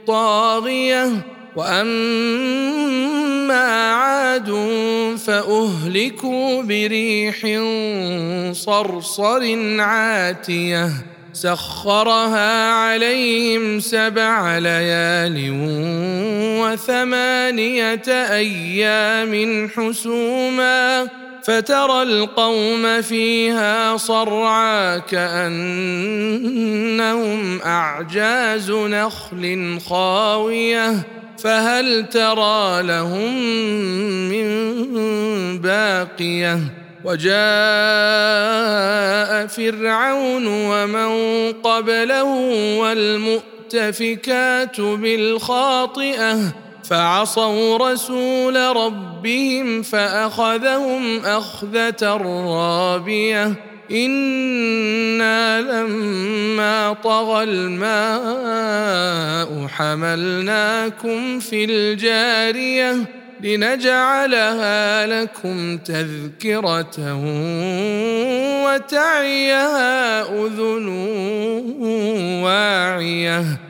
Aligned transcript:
الطاغية 0.00 1.10
وأما 1.56 3.02
عاد 3.92 4.50
فأهلكوا 5.26 6.62
بريح 6.62 7.38
صرصر 8.52 9.42
عاتية. 9.80 10.90
سخرها 11.32 12.72
عليهم 12.72 13.80
سبع 13.80 14.58
ليال 14.58 15.50
وثمانية 16.60 18.08
أيام 18.08 19.68
حسوما. 19.68 21.08
فترى 21.44 22.02
القوم 22.02 23.02
فيها 23.02 23.96
صرعى 23.96 25.00
كأنهم 25.00 26.00
أعجاز 27.62 28.70
نخل 28.70 29.78
خاوية. 29.88 30.94
فهل 31.38 32.08
ترى 32.08 32.82
لهم 32.82 33.34
من 34.28 34.48
باقية؟ 35.58 36.58
وجاء 37.04 37.30
فرعون 39.46 40.46
ومن 40.46 41.12
قبله 41.52 42.24
والمؤتفكات 42.78 44.80
بالخاطئة. 44.80 46.38
فعصوا 46.90 47.92
رسول 47.92 48.56
ربهم 48.56 49.82
فأخذهم 49.82 51.24
أخذة 51.24 52.04
رابية. 52.46 53.54
إنا 53.90 55.60
لما 55.60 56.92
طغى 56.92 57.44
الماء 57.44 58.46
حملناكم 59.66 61.40
في 61.40 61.64
الجارية 61.64 62.96
لنجعلها 63.40 65.06
لكم 65.06 65.78
تذكرة 65.78 67.14
وتعيها 68.64 70.22
أذن 70.22 70.88
واعية. 72.44 73.69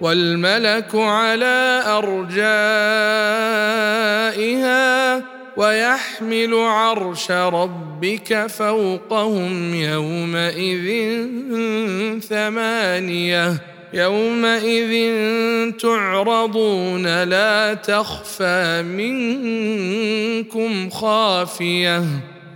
والملك 0.00 0.94
على 0.94 1.82
أرجائها 1.86 2.38
ويحمل 5.56 6.54
عرش 6.54 7.30
ربك 7.30 8.46
فوقهم 8.46 9.74
يومئذ 9.74 10.88
ثمانية 12.20 13.54
يومئذ 13.92 14.92
تعرضون 15.76 17.24
لا 17.24 17.74
تخفى 17.74 18.82
منكم 18.82 20.90
خافية 20.90 22.04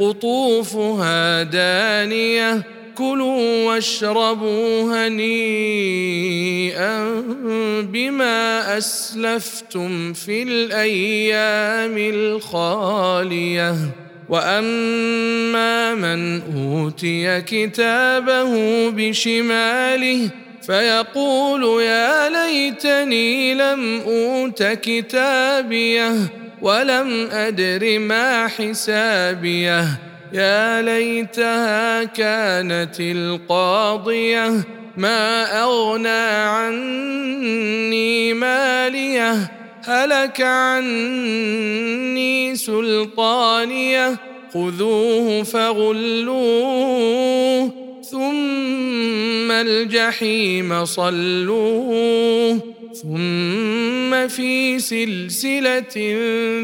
قطوفها 0.00 1.42
دانية. 1.42 2.62
كلوا 2.94 3.66
واشربوا 3.66 5.06
هنيئا 5.06 6.00
بما 7.82 8.78
أسلفتم 8.78 10.12
في 10.12 10.42
الأيام 10.42 11.94
الخالية. 11.98 13.76
وأما 14.28 15.94
من 15.94 16.40
أوتي 16.56 17.40
كتابه 17.40 18.50
بشماله 18.90 20.30
فيقول 20.66 21.82
يا 21.82 22.28
ليتني 22.28 23.54
لم 23.54 24.00
أوت 24.06 24.62
كتابيه. 24.62 26.39
ولم 26.62 27.28
أدر 27.32 27.98
ما 27.98 28.48
حسابيه. 28.48 29.86
يا 30.32 30.82
ليتها 30.82 32.04
كانت 32.04 33.00
القاضية 33.00 34.52
ما 34.96 35.62
أغنى 35.62 36.08
عني 36.48 38.34
ماليه. 38.34 39.50
هلك 39.84 40.40
عني 40.40 40.96
سلطانيه. 42.56 44.16
خذوه 44.54 45.42
فغلوه. 45.42 46.30
ثم 48.10 49.50
الجحيم 49.50 50.84
صلوه 50.84 52.60
ثم 53.02 54.28
في 54.28 54.78
سلسلة 54.78 56.16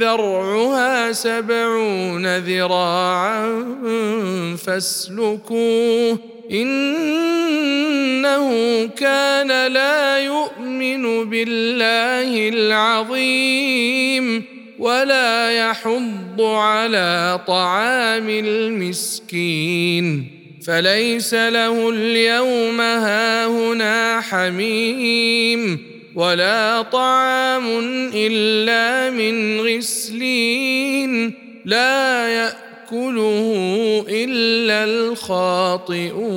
ذرعها 0.00 1.12
سبعون 1.12 2.38
ذراعا 2.38 3.64
فاسلكوه. 4.66 6.18
إنه 6.50 8.46
كان 8.86 9.72
لا 9.72 10.18
يؤمن 10.18 11.30
بالله 11.30 12.48
العظيم 12.48 14.44
ولا 14.78 15.50
يحض 15.50 16.40
على 16.40 17.40
طعام 17.46 18.28
المسكين. 18.28 20.39
فليس 20.66 21.34
له 21.34 21.90
اليوم 21.90 22.80
هاهنا 22.80 24.20
حميم 24.20 25.78
ولا 26.14 26.82
طعام 26.82 27.66
إلا 28.14 29.10
من 29.10 29.60
غسلين 29.60 31.32
لا 31.64 32.28
يأكله 32.28 34.04
إلا 34.08 34.84
الخاطئون 34.84 36.30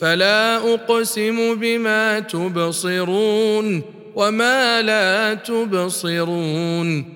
فلا 0.00 0.56
أقسم 0.74 1.54
بما 1.54 2.20
تبصرون 2.20 3.82
وما 4.14 4.82
لا 4.82 5.34
تبصرون 5.34 7.15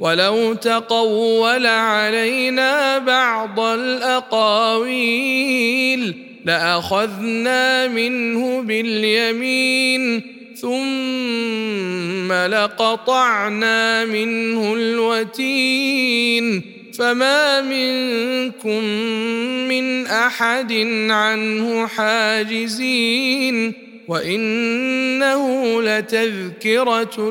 ولو 0.00 0.54
تقول 0.54 1.66
علينا 1.66 2.98
بعض 2.98 3.60
الأقاويل 3.60 4.96
لأخذنا 6.44 7.88
منه 7.88 8.62
باليمين 8.62 10.22
ثم 10.60 12.32
لقطعنا 12.32 14.04
منه 14.04 14.74
الوتين 14.74 16.62
فما 16.98 17.60
منكم 17.60 18.84
من 19.68 20.06
أحد 20.06 20.72
عنه 21.10 21.86
حاجزين 21.86 23.72
وإنه 24.08 25.82
لتذكرة 25.82 27.30